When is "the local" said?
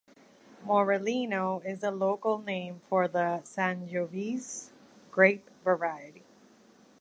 1.81-2.39